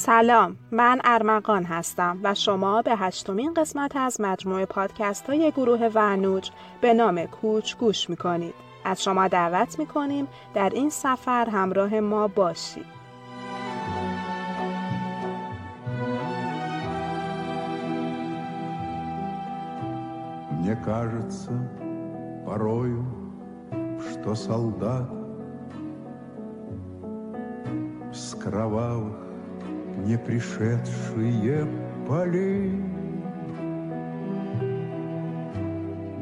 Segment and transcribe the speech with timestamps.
[0.00, 6.50] سلام من ارمغان هستم و شما به هشتمین قسمت از مجموعه پادکست های گروه ورنوج
[6.80, 8.54] به نام کوچ گوش میکنید
[8.84, 12.96] از شما دعوت میکنیم در این سفر همراه ما باشید
[20.66, 21.52] Мне кажется
[22.44, 23.04] порою,
[24.10, 25.08] что солдат
[28.10, 29.29] с кровавых
[30.06, 31.66] не пришедшие
[32.08, 32.70] полей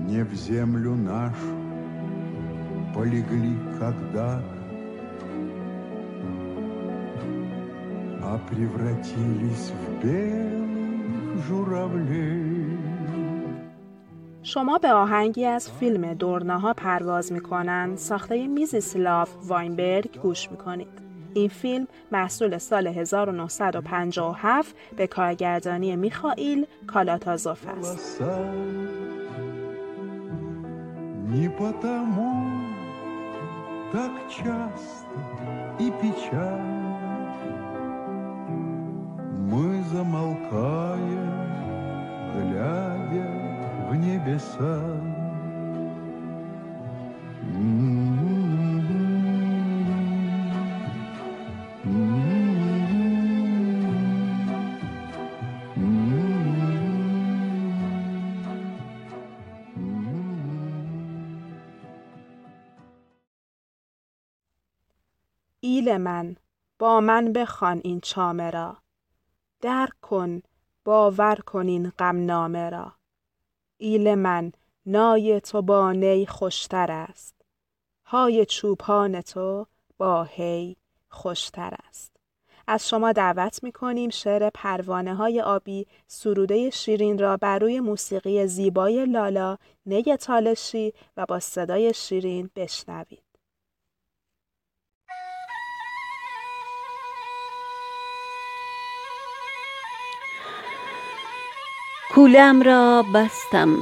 [0.08, 1.54] Не в землю нашу
[2.94, 4.40] полегли когда
[8.22, 12.64] А превратились в белых журавлей
[14.46, 20.88] شما به آهنگی از فیلم دورناها پرواز میکنن ساخته میزیسلاف واینبرگ گوش میکنید.
[21.34, 28.22] این فیلم محصول سال 1957 به کارگردانی میخائیل کالاتازوف است.
[31.34, 32.32] Не потому
[33.92, 35.20] так часто
[35.84, 36.84] и печально
[39.54, 41.30] Мы замолкаем,
[42.34, 43.30] глядя
[43.88, 45.17] в небеса.
[65.89, 66.35] ایل من
[66.79, 68.77] با من بخوان این چامه را.
[69.61, 70.41] درک کن
[70.85, 72.91] باور کن این غمنامه را.
[73.77, 74.51] ایل من
[74.85, 77.35] نای تو با نی خوشتر است.
[78.05, 79.65] های چوپان تو
[79.97, 80.75] با هی
[81.09, 82.15] خوشتر است.
[82.67, 88.47] از شما دعوت می کنیم شعر پروانه های آبی سروده شیرین را بر روی موسیقی
[88.47, 93.28] زیبای لالا نی تالشی و با صدای شیرین بشنوید.
[102.19, 103.77] کولم را بستم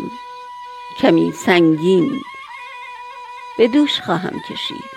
[0.98, 2.22] کمی سنگین
[3.58, 4.90] به دوش خواهم کشید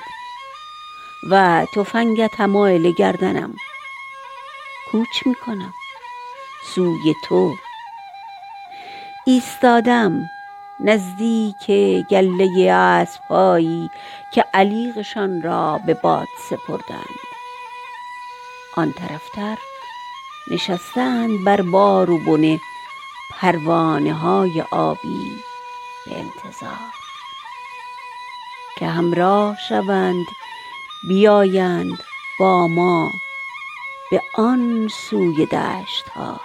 [1.31, 3.55] و تفنگت همایل گردنم.
[4.91, 5.75] کوچ می‌کنم.
[6.75, 7.55] سوی تو.
[9.27, 10.31] ایستادم
[10.81, 11.67] نزدیک
[12.11, 13.91] گله اسبهایی
[14.35, 17.19] که علیقشان را به باد سپردند.
[18.77, 19.59] آن طرفتر
[20.51, 22.61] نشستند بر بار و بنه.
[23.31, 25.43] پروانه های آبی
[26.07, 26.91] به انتظار.
[28.79, 30.27] که همراه شوند
[31.09, 31.99] بیایند
[32.41, 33.11] با ما
[34.11, 36.41] به آن سوی دشت ها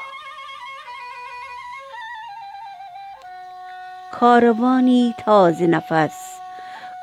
[4.20, 6.36] کاروانی تازه نفس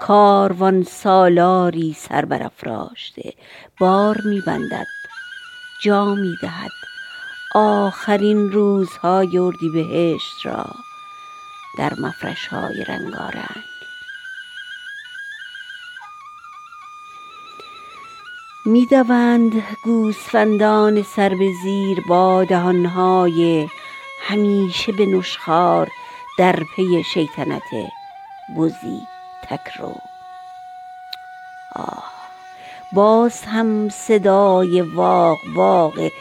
[0.00, 3.32] کاروان سالاری سر برافراشته.
[3.80, 4.86] بار میبندد
[5.84, 6.81] جا می‌دهد.
[7.54, 10.66] آخرین روزهای اردیبهشت را
[11.78, 13.64] در مفرش های رنگارنگ.
[18.64, 23.68] می‌دوند گوسفندان سر به زیر با دهانهای
[24.20, 25.90] همیشه به نشخار
[26.38, 27.70] در پی شیطنت
[28.56, 29.00] بزی
[29.42, 29.94] تکرو.
[31.76, 32.11] آه.
[32.94, 36.12] باز هم صدای واق واق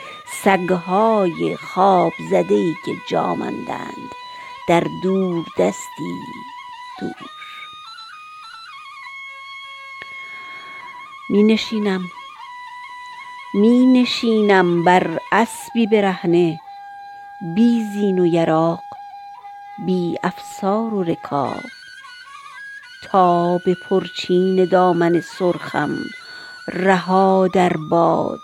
[0.44, 4.12] سگهای خواب زده ای که جامندند
[4.68, 6.16] در دور دستی
[7.00, 7.30] دور.
[11.30, 12.02] می نشینم
[13.54, 16.60] می نشینم بر اسبی برهنه
[17.56, 18.84] بی زین و یراق
[19.86, 21.64] بی افسار و رکاب.
[23.04, 25.98] تا به پرچین دامن سرخم
[26.74, 28.42] رها در باد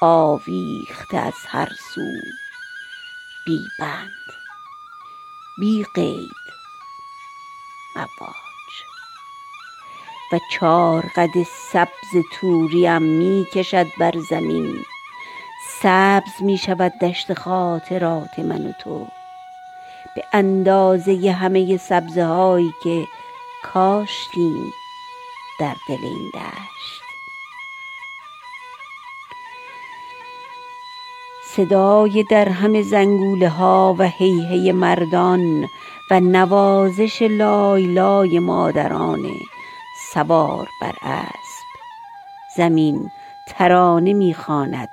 [0.00, 2.00] آویخته از هر سو.
[3.46, 4.32] بی بند
[5.60, 6.30] بی قید
[7.96, 8.74] مواج.
[10.32, 11.42] و چار قد
[11.72, 14.84] سبز طوریم می کشد بر زمین.
[15.80, 19.06] سبز می شود دشت خاطرات من و تو.
[20.16, 23.06] به اندازه همه سبزه هایی که
[23.62, 24.72] کاشتیم
[25.60, 27.03] در دل این دشت.
[31.56, 35.68] صدای در همه زنگوله ها و هیهی مردان
[36.10, 39.22] و نوازش لای مادران
[40.12, 41.66] سوار بر اسب.
[42.56, 43.10] زمین
[43.48, 44.88] ترانه می‌خواند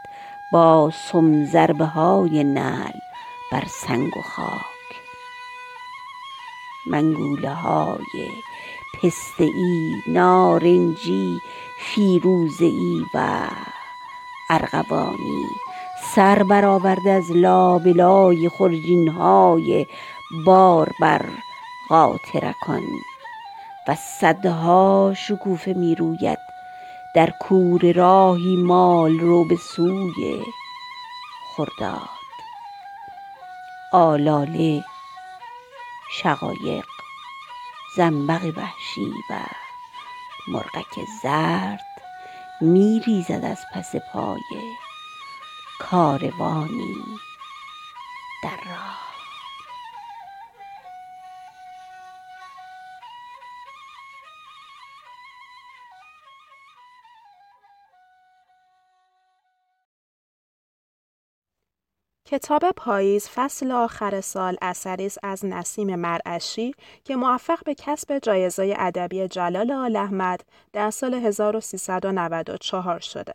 [0.51, 2.99] با سم ضربه های نعل
[3.51, 4.91] بر سنگ و خاک.
[6.87, 8.29] منگوله های
[9.03, 11.39] پسته ای نارنجی
[11.79, 13.47] فیروزه ای و
[14.49, 15.45] ارغوانی
[16.15, 19.87] سر برآورده از لابلای خرجین های
[20.45, 21.25] باربر
[21.89, 22.83] قاطرکان.
[23.87, 26.37] و صدها شکوفه می روید
[27.15, 30.41] در کوره راهی مالرو به سوی
[31.55, 32.09] خرداد.
[33.93, 34.83] آلاله
[36.11, 36.85] شقایق
[37.97, 39.39] زنبق وحشی و
[40.47, 41.85] مرغک زرد
[42.61, 44.39] می ریزد از پس پای
[45.81, 46.95] کاروانی
[48.43, 49.11] در راه
[62.25, 66.73] کتاب پاییز فصل آخر سال اثری است از نسیم مرعشی
[67.03, 70.41] که موفق به کسب جایزه ادبی جلال آل احمد
[70.73, 73.33] در سال 1394 شده.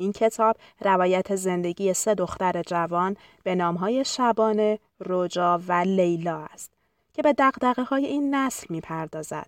[0.00, 6.70] این کتاب روایت زندگی سه دختر جوان به نامهای شبانه، روجا و لیلا است
[7.12, 9.46] که به دقدقه های این نسل می پردازد.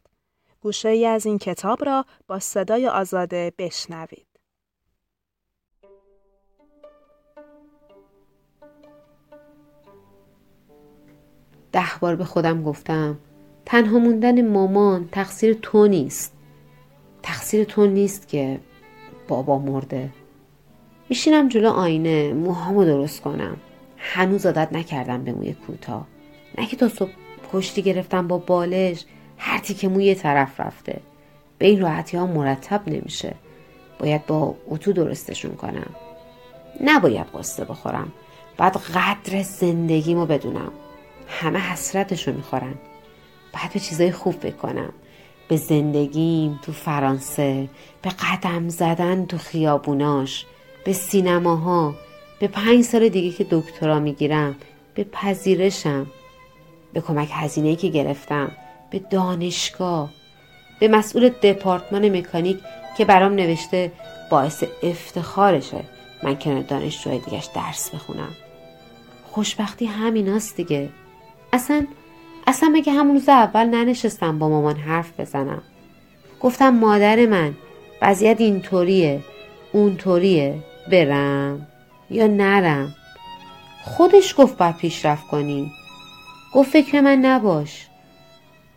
[0.61, 4.27] گوشه ای از این کتاب را با صدای آزاده بشنوید.
[11.73, 13.19] ده بار به خودم گفتم
[13.67, 16.37] تنها موندن مامان تقصیر تو نیست
[17.23, 18.61] تقصیر تو نیست که
[19.29, 20.11] بابا مرده
[21.11, 23.57] میشینم جلو آینه موهامو درست کنم.
[23.97, 26.07] هنوز عادت نکردم به موی کوتاه
[26.59, 27.11] نه که تا صبح
[27.53, 29.05] کشتی گرفتم با بالش
[29.39, 31.01] هر تیکه موی طرف رفته.
[31.59, 33.35] به این راحتی ها مرتب نمیشه.
[33.99, 35.91] باید با اتو درستشون کنم.
[36.85, 38.13] نباید قصه بخورم.
[38.57, 40.73] بعد قدر زندگیمو بدونم.
[41.29, 42.75] همه حسرتشو می‌خورن.
[43.55, 44.93] باید به چیزای خوب بکنم
[45.49, 47.69] به زندگیم تو فرانسه
[48.03, 50.47] به قدم زدن تو خیابوناش.
[50.85, 51.95] به سینماها
[52.41, 54.57] به پنج سال دیگه که دکترا می‌گیرم
[54.95, 56.07] به پذیرشم
[56.93, 58.53] به کمک هزینه‌ای که گرفتم
[58.91, 60.11] به دانشگاه
[60.81, 62.59] به مسئول دپارتمان مکانیک
[62.99, 63.93] که برام نوشته
[64.31, 65.85] باعث افتخارشه.
[66.23, 68.35] من کنار دانشجوهای دیگش درس بخونم.
[69.31, 70.89] خوشبختی همیناست دیگه.
[71.53, 71.87] اصلا
[72.47, 75.63] اصلا مگه همون روز اول ننشستم با مامان حرف بزنم؟
[76.41, 77.55] گفتم مادر من
[78.03, 79.21] وضعیت اینطوریه
[79.73, 80.55] اونطوریه.
[80.91, 81.67] برم
[82.11, 82.95] یا نرم؟
[83.85, 85.73] خودش گفت باید پیشرفت کنی.
[86.55, 87.87] گفت فکر من نباش.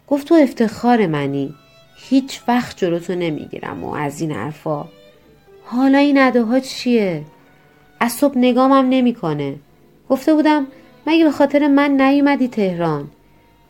[0.07, 1.54] گفت تو افتخار منی.
[1.95, 4.86] هیچ وقت جلوتو نمی‌گیرم و از این حرفا.
[5.65, 7.24] حالا این اداها چیه؟
[8.00, 9.56] از صبح نگامم نمی‌کنه.
[10.09, 10.68] گفته بودم
[11.07, 13.07] مگه به خاطر من نیومدی تهران؟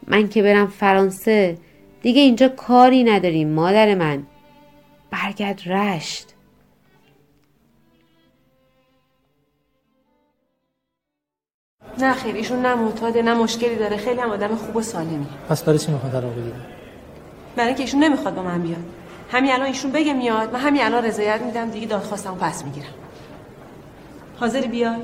[0.08, 1.58] من که برم فرانسه
[2.02, 4.24] دیگه اینجا کاری نداریم مادر من.
[5.12, 6.33] برگرد رشت.
[11.98, 13.98] نه خیر ایشون نه معتاده نه مشکلی داره.
[13.98, 15.28] خیلی هم آدم خوب و سالمی.
[15.50, 16.56] پس برای چی می‌خواد طلاق بگیره؟
[17.56, 18.84] برای اینکه ایشون نمی‌خواد با من بیاد.
[19.32, 22.94] همین الان ایشون بگه میاد من همین الان رضایت میدم دیگه دادخواستمو پس می‌گیرم.
[24.40, 25.02] حاضری بیای؟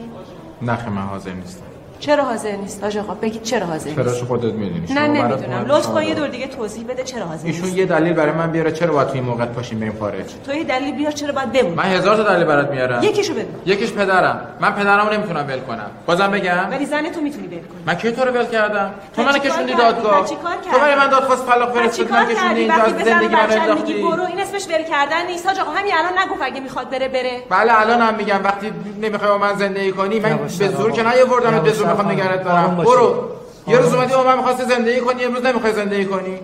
[0.62, 1.69] نه من حاضر نیستم.
[2.00, 5.65] چرا حاضر نیست؟ آقا خب بگید چرا حاضر چرا نیست؟ خودت می‌دونی نه نمی‌دونم.
[5.68, 7.77] لطفا یه دور دیگه توضیح بده چرا حاضر ایشون نیست.
[7.77, 10.63] یه دلیل برای من بیاره چرا باید توی این موقع پاشیم بریم خارج؟ تو یه
[10.63, 13.03] دلیل بیار چرا باید بمونی؟ من هزار تا دلیل برات میارم.
[13.03, 13.44] یکیشو بگو.
[13.65, 14.41] یکیش پدرم.
[14.60, 15.91] من پدرمو نمی‌تونم ول کنم.
[16.06, 16.68] بازم بگم.
[16.72, 17.84] ولی زن تو می‌تونی ول کنی.
[17.86, 20.25] من کی تو رو ول کردم؟ تو منو کشوندی؟ دادگاه.
[20.25, 20.36] تو
[20.79, 23.94] برای؟ من دادخواست طلاق فرستادی من کشوندی اینجا از زندگی میگی انداختی.
[23.94, 24.24] برو.
[24.25, 25.48] این اسمش ول کردن نیست.
[25.48, 27.32] آقا همین الان نگو اگه می‌خواد بره بره.
[27.50, 30.91] بله الان هم میگم وقتی نمی‌خوای با من زندگی کنی من به زور آقا.
[30.91, 32.75] که نیاوردم به زور می‌خوام آروم دارم.
[32.75, 33.29] برو.
[33.67, 36.39] یه روز اومدی با من می‌خواستی زندگی کنی امروز نمی‌خوای زندگی کنی.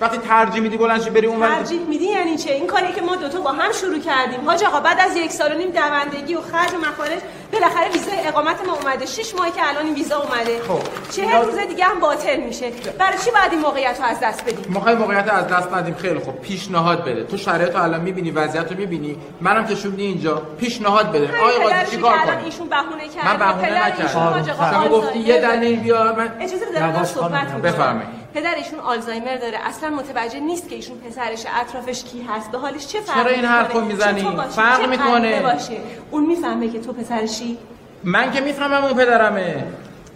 [0.00, 3.16] وقتی ترجیح میدی بلند شی بری اون ترجیح میدی یعنی چه این کاری که ما
[3.16, 4.40] دوتا با هم شروع کردیم.
[4.46, 7.18] حاج آقا بعد از یک سال و نیم دوندگی و خرج و مخارج
[7.52, 9.06] بالاخره ویزای اقامت ما اومده.
[9.06, 10.60] شش ماهی که الان این ویزا اومده.
[10.68, 11.12] خب.
[11.12, 12.70] چهل روز دیگه هم باطل میشه.
[12.98, 15.94] برای چی باید این موقعیت رو از دست بدیم؟ می‌خوای موقعیت از دست ندیم.
[15.94, 16.40] خیلی خوب.
[16.40, 17.24] پیشنهاد بده.
[17.24, 19.16] تو شرایط رو الان می‌بینی وضعیت رو می‌بینی.
[19.40, 20.42] منم کشوندی اینجا.
[20.60, 21.38] پیشنهاد بده.
[21.38, 24.18] آقای قاضی چیکار کنی ایشون بهونه کرد من بهونه نکردم.
[24.18, 27.60] آقا شما گفتی یه دلیل بیار من اجازه بده صحبت می‌کنم.
[27.62, 28.25] بفرمایید.
[28.36, 29.58] پدرشون آلزایمر داره.
[29.64, 32.50] اصلا متوجه نیست که ایشون پسرش اطرافش کی هست.
[32.50, 35.40] به حالش چه فرقی چرا این حرفو؟ می‌زنی؟ فرق چه می‌کنه.
[35.40, 35.76] باشه؟
[36.10, 37.58] اون می‌فهمه که تو پسرشی؟
[38.04, 39.64] من که می‌فهمم اون پدرمه.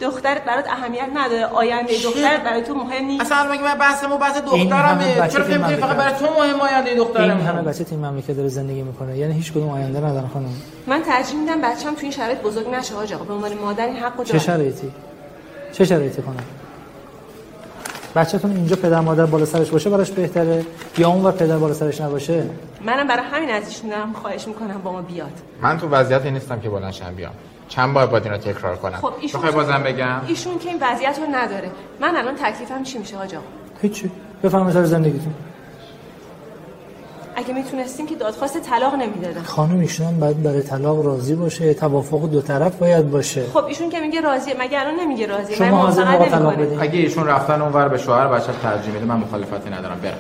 [0.00, 1.46] دخترت برات اهمیت نداره.
[1.46, 3.20] آینده دخترت برای تو مهم نیست.
[3.20, 5.14] اصلا مگه من بحثمو بحث این دخترمه.
[5.14, 5.96] چرا تو فکر می‌کنی فقط.
[5.96, 9.18] برای تو مهم آینده این دخترمه همه بچه تو این مملکت داره زندگی می‌کنه.
[9.18, 10.54] یعنی هیچ کدوم آینده ندارن خانم.
[10.86, 14.24] من ترجیح میدم بچه‌م تو این شرایط بزرگ نشه آقا به عنوان مادر این حقو
[14.24, 14.90] چه داره شرایطی؟
[15.72, 16.44] چه شرایطی کنم
[18.16, 20.64] بچه‌تون اینجا پدر مادر بالا سرش باشه براش بهتره؟
[20.98, 22.44] یا اون ور پدر بالا سرش نباشه؟
[22.86, 25.32] منم برای همین از ایشون دارم خواهش می‌کنم با ما بیاد.
[25.62, 27.32] من تو وضعیتی نیستم که بلندشم بیام.
[27.68, 31.18] چند بار باید اینو تکرار کنم؟ خب ایشون بخوای بازم بگم؟ ایشون که این وضعیت
[31.18, 31.70] رو نداره.
[32.00, 33.44] من الان تکلیفم چی میشه حاج آقا
[33.82, 34.10] هیچی.
[34.42, 35.34] بفهمید سر زندگیتون.
[37.36, 42.30] اگه می‌تونستیم که دادخواست طلاق نمی‌دادم خانم ایشون هم باید برای طلاق راضی باشه توافق
[42.30, 43.44] دو طرف باید باشه.
[43.54, 47.26] خب ایشون که میگه راضیه مگه الان نمیگه راضیه؟ من شما آقا طلاق اگه ایشون
[47.26, 50.00] رفتن اونور به شوهر بچه ترجیح میده من مخالفتی ندارم.
[50.02, 50.18] برم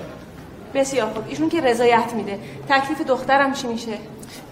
[0.74, 2.38] بسیار خب ایشون که رضایت میده.
[2.68, 3.92] تکلیف دخترم چی میشه؟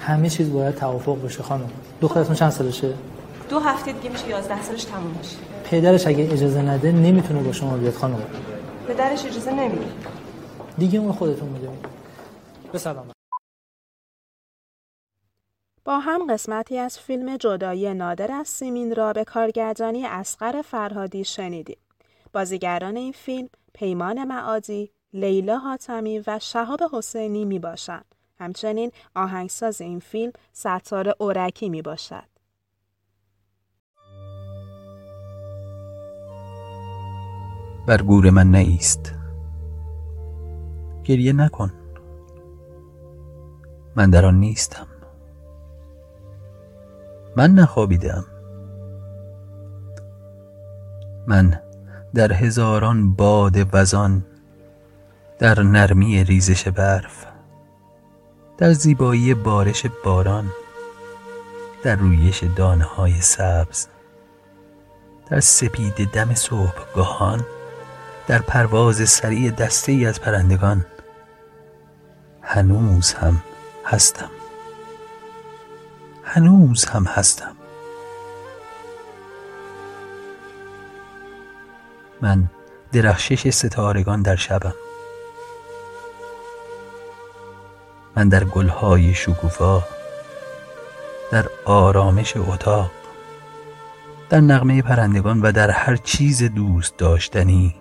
[0.00, 1.70] همه چیز باید توافق بشه خانم.
[2.00, 2.92] دخترتون چند سالشه؟
[3.50, 5.36] دو هفته دیگه میشه 11 سالش تموم میشه.
[5.70, 8.18] پدرش اگه اجازه نده نمی‌تونه با شما بیاد خانم.
[8.88, 9.84] پدرش اجازه نمیده.
[10.78, 11.97] دیگه اون خودتون می‌دونید.
[12.72, 13.12] به سلامت
[15.84, 21.78] با هم قسمتی از فیلم جدایی نادر از سیمین را به کارگردانی اسقر فرهادی شنیدیم.
[22.32, 28.14] بازیگران این فیلم پیمان معادی، لیلا حاتمی و شهاب حسینی می باشند.
[28.38, 32.28] همچنین آهنگساز این فیلم ستار اورکی می باشد.
[37.86, 39.14] بر گور من نیست
[41.04, 41.77] گریه نکن
[43.98, 44.86] من در آن نیستم.
[47.36, 48.24] من نخوابیدم.
[51.26, 51.60] من
[52.14, 54.24] در هزاران باد وزان
[55.38, 57.26] در نرمی ریزش برف
[58.58, 60.50] در زیبایی بارش باران
[61.82, 63.86] در رویش دانه های سبز
[65.30, 67.44] در سپید دم صبحگاهان
[68.26, 70.86] در پرواز سریع دسته ای از پرندگان.
[72.42, 73.42] هنوز هم
[73.88, 74.30] هستم.
[76.24, 77.56] هنوز هم هستم.
[82.20, 82.50] من
[82.92, 84.74] درخشش ستارگان در شبم.
[88.16, 89.82] من در گلهای شکوفا
[91.30, 92.90] در آرامش اتاق
[94.30, 97.74] در نغمه پرندگان و در هر چیز دوست داشتنی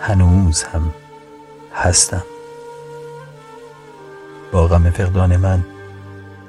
[0.00, 0.94] هنوز هم
[1.74, 2.31] هستم.
[4.52, 5.64] با غم فقدان من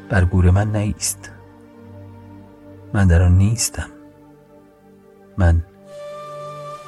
[0.09, 1.31] بر گور من نیست.
[2.93, 3.89] من در آن نیستم.
[5.37, 5.63] من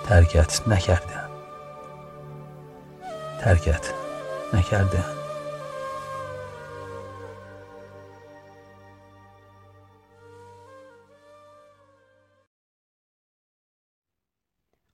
[0.06, 1.30] ترکت نکردم.
[3.42, 3.94] ترکت
[4.54, 5.06] نکردم.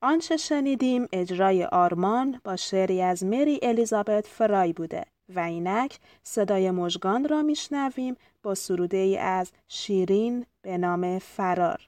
[0.02, 5.06] آنچه شنیدیم اجرای آرمان با شعری از مری الیزابت فرای بوده.
[5.36, 11.88] و اینک صدای مژگان را میشنویم با سروده ای از شیرین به نام فرار.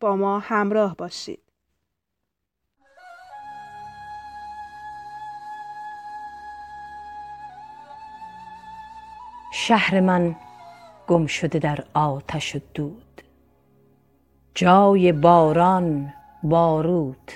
[0.00, 1.42] با ما همراه باشید.
[9.52, 10.36] شهر من
[11.08, 13.22] گم شده در آتش و دود.
[14.54, 17.32] جای باران بارود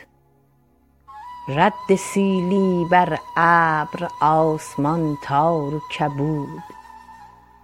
[1.48, 6.62] رد سیلی بر ابر آسمان تار و کبود.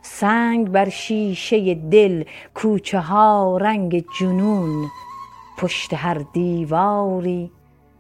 [0.03, 2.25] سنگ بر شیشه دل
[2.55, 4.91] کوچه ها رنگ جنون.
[5.59, 7.51] پشت هر دیواری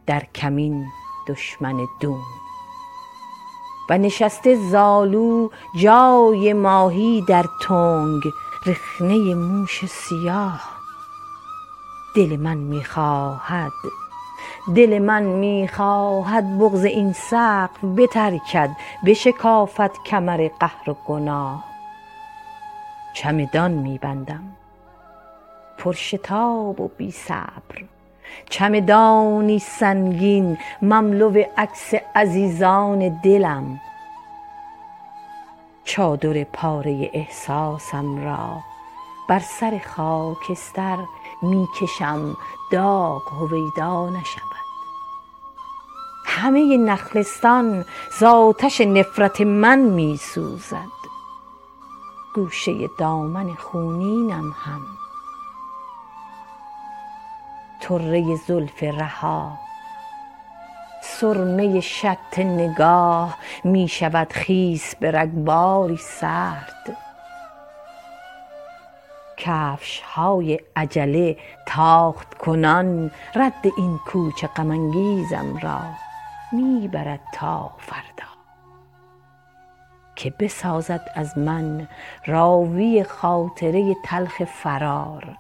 [0.06, 0.86] در کمین
[1.28, 2.22] دشمن دون.
[3.90, 5.48] و نشسته زالو
[5.78, 8.22] جای ماهی در تنگ
[8.66, 10.60] رخنه موش سیاه.
[12.16, 13.72] دل من می‌خواهد
[14.76, 18.71] دل من می‌خواهد بغز این سقف بترکد
[19.07, 21.64] بشکافد کمر قهر و گناه.
[23.14, 24.42] چمدان میبندم
[25.78, 27.85] پرشتاب و بی صبر
[28.50, 33.81] چمدانی سنگین مملو عکس عزیزان دلم.
[35.85, 38.61] چادر پاره احساسم را
[39.28, 40.99] بر سر خاکستر
[41.42, 42.37] می‌کشم
[42.73, 44.51] داغ هویدا نشود
[46.24, 47.84] همه نخلستان
[48.18, 51.02] ز آتش نفرت من میسوزد.
[52.34, 54.82] گوشه دامن خونینم هم.
[57.80, 59.52] طره زلف رها.
[61.02, 66.96] سرمه شط نگاه می شود خیس به رگباری سرد.
[69.36, 71.36] کفش های عجله
[71.66, 75.80] تاخت کنان رد این کوچ غم انگیزم را.
[76.52, 78.32] می برد تا فردا.
[80.16, 81.88] که بسازد از من
[82.26, 85.37] راوی خاطره تلخ فرار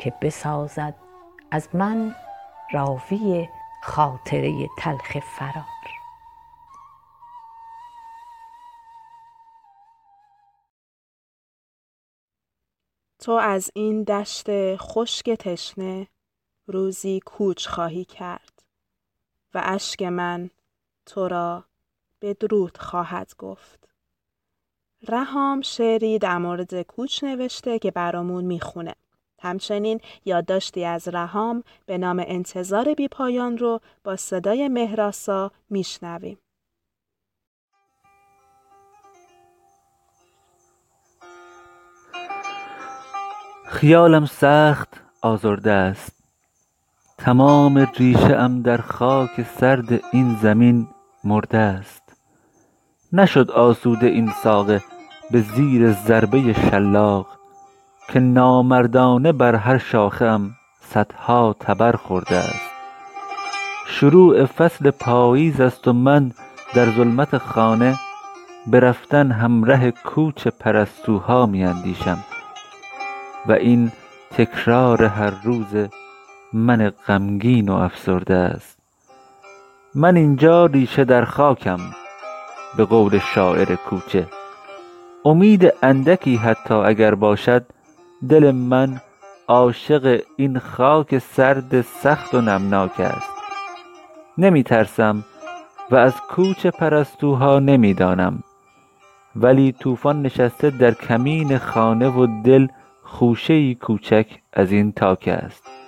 [0.00, 0.94] که بسازد
[1.50, 2.14] از من
[2.72, 3.48] راوی
[3.82, 5.64] خاطره تلخ فرار.
[13.18, 16.06] تو از این دشت خشک تشنه
[16.66, 18.53] روزی کوچ خواهی کرد.
[19.54, 20.50] و اشک من
[21.06, 21.64] تو را
[22.22, 23.88] بدرود خواهد گفت.
[25.08, 28.94] رهام شعری در مورد کوچ نوشته که برامون می‌خونه.
[29.40, 36.38] همچنین یادداشتی از رهام به نام انتظار بی پایان رو با صدای مهراسا میشنویم.
[43.66, 46.13] خیالم سخت آزرده است.
[47.18, 50.88] تمام ریشه ام در خاک سرد این زمین
[51.24, 52.02] مرده است.
[53.12, 54.82] نشد آسوده این ساقه
[55.30, 57.26] به زیر ضربه شلاق
[58.08, 62.70] که نامردانه بر هر شاخه ام صدها تبر خورده است.
[63.86, 66.32] شروع فصل پاییز است و من
[66.74, 67.98] در ظلمت خانه
[68.66, 72.18] به رفتن همره کوچ پرستوها می اندیشم
[73.46, 73.92] و این
[74.30, 75.88] تکرار هر روز
[76.54, 78.78] من غمگین و افسرده است.
[79.94, 81.78] من اینجا ریشه در خاکم
[82.76, 84.26] به قول شاعر کوچه.
[85.24, 87.66] امید اندکی حتی اگر باشد
[88.28, 89.00] دل من
[89.48, 93.30] عاشق این خاک سرد سخت و نمناک است.
[94.38, 95.24] نمی ترسم
[95.90, 98.42] و از کوچ پرستوها نمی دانم
[99.36, 102.66] ولی طوفان نشسته در کمین خانه و دل
[103.02, 105.83] خوشه کوچک از این تاک است.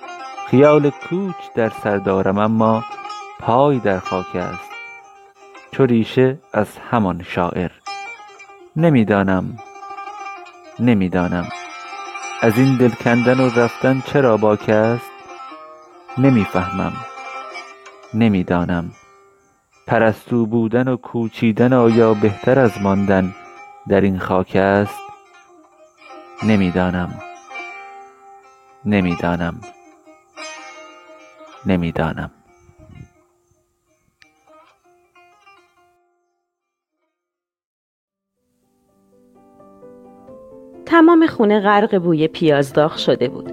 [0.50, 2.84] خیال کوچ در سر دارم اما
[3.40, 4.70] پای در خاک است.
[5.70, 7.70] چو ریشه از همان شاعر.
[8.76, 9.58] نمی‌دانم
[10.80, 11.48] نمی‌دانم.
[12.42, 15.10] از این دل کندن و رفتن چرا باک است؟
[16.18, 16.92] نمی‌فهمم
[18.14, 18.90] نمی‌دانم.
[19.86, 23.34] پرستو بودن و کوچیدن آیا بهتر از ماندن
[23.88, 25.00] در این خاک است؟
[26.42, 27.20] نمی‌دانم
[28.84, 29.60] نمی‌دانم.
[31.66, 32.30] نمی‌دانم.
[40.86, 43.52] تمام خونه غرق بوی پیاز داغ شده بود.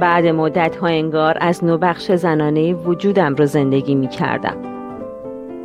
[0.00, 4.56] بعد مدت ها انگار از نوبخش زنانه وجودم رو زندگی می کردم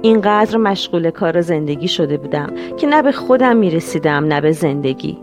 [0.01, 5.17] اینقدر مشغول کار زندگی شده بودم که نه به خودم می رسیدم نه به زندگی.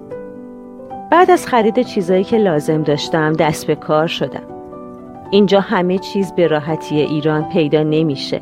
[1.10, 4.57] بعد از خرید چیزایی که لازم داشتم دست به کار شدم.
[5.30, 8.40] اینجا همه چیز به راحتی ایران پیدا نمیشه.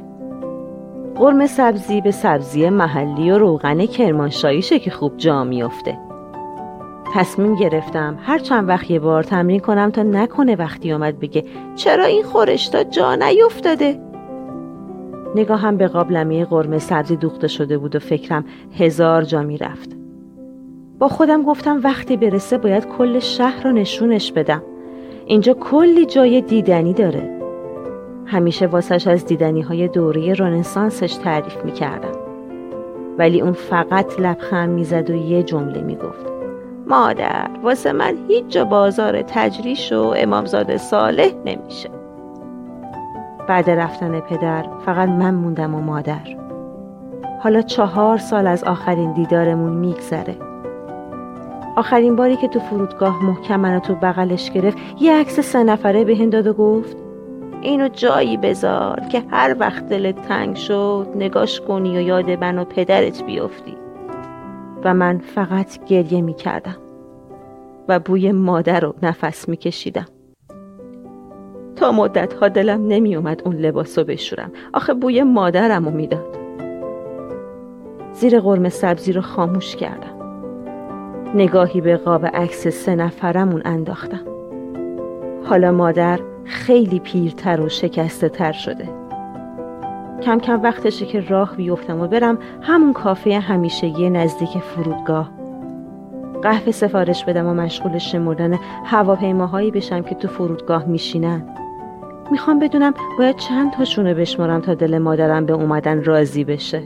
[1.17, 5.99] قرم سبزی به سبزی محلی و روغن کرمانشاهیشه که خوب جا میافته.
[7.15, 11.45] تصمیم گرفتم هر چند وقت یه بار تمرین کنم تا نکنه وقتی آمد بگه
[11.75, 14.01] چرا این خورشتا جا نیفتاده؟
[15.35, 18.45] نگاهم به قابلمه قرمه سبزی دوخته شده بود و فکرم
[18.79, 19.97] هزار جا می‌رفت.
[20.99, 24.63] با خودم گفتم وقتی برسه باید کل شهر رو نشونش بدم.
[25.29, 27.41] اینجا کلی جای دیدنی داره.
[28.27, 32.19] همیشه واسش از دیدنی های دوره رنسانسش تعریف می‌کردم.
[33.19, 36.27] ولی اون فقط لبخند می‌زد و یه جمله می‌گفت.
[36.87, 41.91] مادر واسه من هیچ جا بازار تجریش و امامزاده صالح نمیشه.
[43.49, 46.37] بعد رفتن پدر فقط من موندم و مادر.
[47.41, 50.35] حالا چهار سال از آخرین دیدارمون میگذره.
[51.77, 56.27] آخرین باری که تو فرودگاه محکم منو تو بغلش گرفت یه عکس سه نفره به
[56.27, 56.97] داد و گفت
[57.63, 62.65] اینو جایی بذار که هر وقت دلت تنگ شد نگاش کنی و یاد من و
[62.65, 63.77] پدرت بیفتی.
[64.85, 66.77] و من فقط گریه می کردم
[67.89, 70.07] و بوی مادر رو نفس می کشیدم
[71.77, 74.53] تا مدت ها دلم نمی اومد اون لباس رو بشورم.
[74.73, 76.37] آخه بوی مادرم رو می‌داد.
[78.13, 80.16] زیر قرم سبزی رو خاموش کردم.
[81.37, 84.21] نگاهی به قاب عکس سه نفرمون انداختم.
[85.45, 88.89] حالا مادر خیلی پیرتر و شکسته تر شده.
[90.23, 95.31] کم کم وقتشه که راه بیفتم و برم همون کافه همیشگی نزدیک فرودگاه.
[96.43, 101.43] قهوه سفارش بدم و مشغول شمردن هواپیماهایی بشم که تو فرودگاه میشینن.
[102.31, 106.83] می‌خوام بدونم باید چند تاشونو بشمارم تا دل مادرم به اومدن راضی بشه.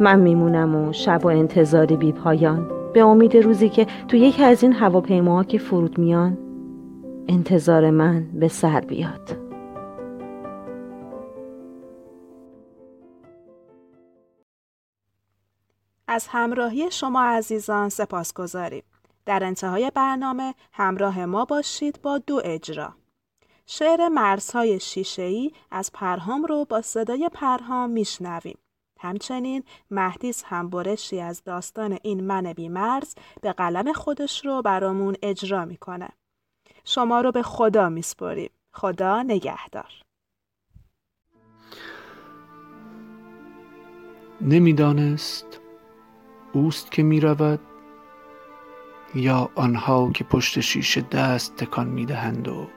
[0.00, 4.62] من میمونم و شب و انتظاری بی پایان به امید روزی که تو یکی از
[4.62, 6.38] این هواپیماها که فرود میان
[7.28, 9.48] انتظار من به سر بیاد
[16.08, 18.82] از همراهی شما عزیزان سپاس گذاریم.
[19.26, 22.94] در انتهای برنامه همراه ما باشید با دو اجرا.
[23.66, 28.58] شعر مرزهای شیشه‌ای از پرهام رو با صدای پرهام میشنویم.
[28.98, 35.16] همچنین مهدیس هم برشی از داستان این من بی مرز به قلم خودش رو برامون
[35.22, 36.08] اجرا می‌کنه.
[36.84, 38.50] شما رو به خدا میسپریم.
[38.72, 39.92] خدا نگهدار.
[44.40, 45.60] نمی‌دانست
[46.52, 47.60] اوست که می رود
[49.14, 52.68] یا آنها که پشت شیشه دست تکان می دهند و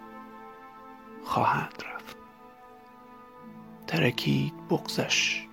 [1.24, 2.18] خواهند رفت
[3.88, 5.48] ترکید بغزش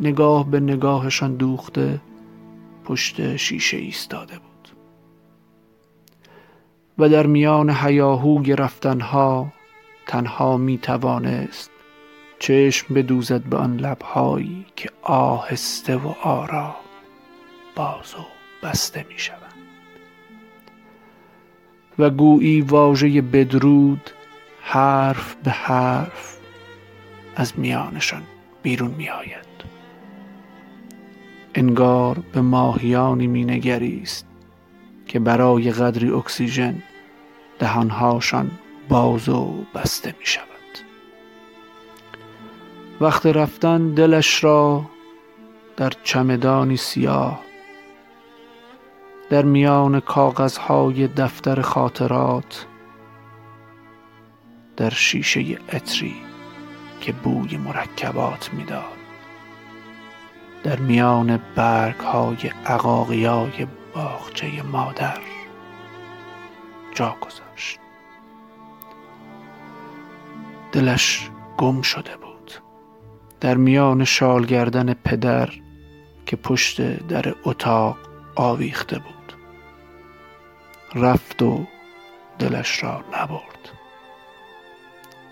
[0.00, 2.00] نگاه به نگاهشان دوخته
[2.84, 4.68] پشت شیشه ایستاده بود.
[6.98, 9.52] و در میان هیاهوی رفتنها
[10.06, 11.70] تنها می توانست
[12.38, 16.74] چشم بدوزد به آن لبهایی که آهسته و آرام
[17.76, 18.26] باز و
[18.66, 19.38] بسته می شوند
[21.98, 24.10] و گویی واژه بدرود
[24.60, 26.38] حرف به حرف
[27.36, 28.22] از میانشان
[28.62, 29.51] بیرون می آید
[31.54, 34.26] انگار به ماهیانی می نگریست
[35.06, 36.82] که برای قدری اکسیژن
[37.58, 38.50] دهانهاشان
[38.88, 40.46] باز و بسته می شود.
[43.00, 44.84] وقت رفتن دلش را
[45.76, 47.40] در چمدانی سیاه
[49.30, 52.66] در میان کاغذهای دفتر خاطرات
[54.76, 55.40] در شیشه
[55.72, 56.14] عطری
[57.00, 59.01] که بوی مرکبات می‌داد
[60.62, 65.20] در میان برگ های عقاقیای باغچه مادر
[66.94, 67.78] جا گذاشت.
[70.72, 72.52] دلش گم شده بود.
[73.40, 75.48] در میان شال گردن پدر
[76.26, 77.96] که پشت در اتاق
[78.36, 79.32] آویخته بود.
[80.94, 81.66] رفت و
[82.38, 83.68] دلش را نبرد.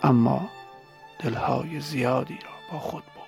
[0.02, 0.48] اما
[1.18, 3.19] دلهای زیادی را با خود برد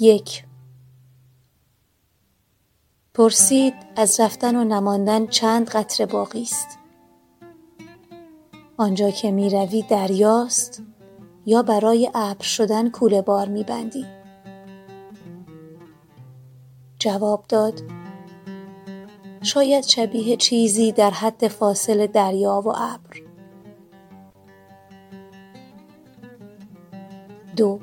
[0.00, 0.44] یک.
[3.14, 6.78] پرسید از رفتن و نماندن چند قطره باقی است.
[8.76, 10.82] آنجا که می روی دریاست
[11.46, 14.06] یا برای ابر شدن کوله بار میبندی
[16.98, 17.82] جواب داد
[19.42, 23.31] شاید شبیه چیزی در حد فاصل دریا و ابر.
[27.56, 27.80] دو.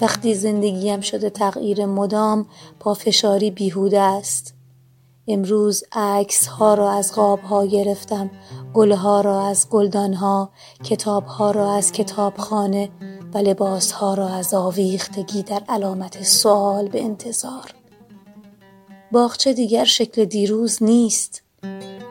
[0.00, 2.46] وقتی زندگیم شده تغییر مدام
[2.80, 4.54] پافشاری بیهوده است.
[5.28, 8.30] امروز عکس ها را از قاب ها گرفتم
[8.74, 10.50] گل ها را از گلدان ها
[10.84, 12.90] کتاب ها را از کتابخانه
[13.34, 17.74] و لباس ها را از آویختگی در علامت سوال به انتظار.
[19.12, 21.42] باغچه دیگر شکل دیروز نیست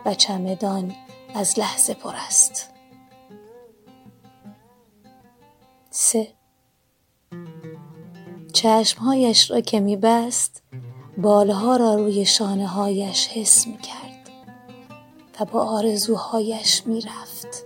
[0.06, 0.96] و چمدان
[1.36, 2.79] از لحظه پر است.
[6.02, 6.28] سه.
[8.54, 10.64] چشمهایش را که می بست
[11.18, 14.30] بالها را روی شانه هایش حس می کرد
[15.40, 17.66] و با آرزوهایش می رفت.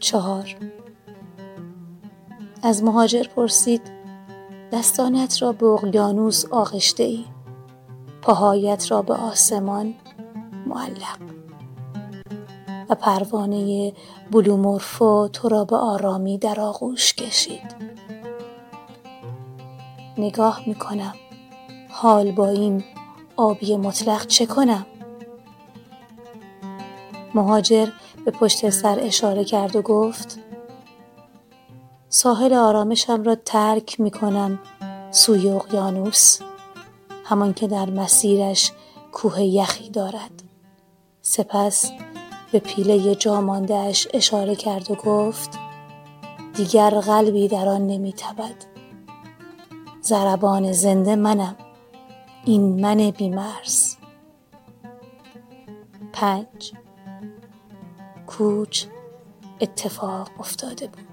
[0.00, 0.56] چهار.
[2.62, 3.82] از مهاجر پرسید
[4.72, 7.24] دستانت را به اقیانوس آغشته ای
[8.22, 9.94] پاهایت را به آسمان
[10.66, 11.37] معلق.
[12.88, 13.92] و پروانه
[14.30, 17.76] بلومورفو تو را به آرامی در آغوش کشید.
[20.18, 21.14] نگاه می کنم
[21.90, 22.84] حال با این
[23.36, 24.86] آبی مطلق چه کنم؟
[27.34, 27.88] مهاجر
[28.24, 30.38] به پشت سر اشاره کرد و گفت
[32.08, 34.58] ساحل آرامشم را ترک می کنم
[35.10, 36.38] سوی اقیانوس
[37.24, 38.72] همان که در مسیرش
[39.12, 40.42] کوه یخی دارد.
[41.22, 41.90] سپس
[42.52, 43.40] به پیله جا
[44.14, 45.58] اشاره کرد و گفت
[46.54, 48.54] دیگر قلبی در آن نمیتبد
[50.00, 51.56] زربان زنده منم.
[52.44, 53.96] این من بیمرز.
[56.12, 56.72] پنج.
[58.26, 58.84] کوچ
[59.60, 61.07] اتفاق افتاده بود.